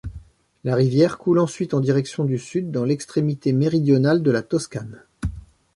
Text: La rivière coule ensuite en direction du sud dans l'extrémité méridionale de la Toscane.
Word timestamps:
La 0.63 0.73
rivière 0.73 1.19
coule 1.19 1.37
ensuite 1.37 1.75
en 1.75 1.79
direction 1.79 2.25
du 2.25 2.39
sud 2.39 2.71
dans 2.71 2.85
l'extrémité 2.85 3.53
méridionale 3.53 4.23
de 4.23 4.31
la 4.31 4.41
Toscane. 4.41 5.03